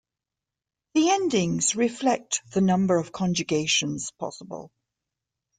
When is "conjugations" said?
3.11-4.09